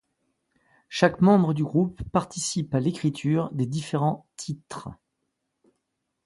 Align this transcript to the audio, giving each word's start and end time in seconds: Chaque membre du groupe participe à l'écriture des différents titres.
Chaque 0.89 1.21
membre 1.21 1.53
du 1.53 1.63
groupe 1.63 2.01
participe 2.09 2.73
à 2.73 2.79
l'écriture 2.79 3.51
des 3.51 3.67
différents 3.67 4.25
titres. 4.35 4.89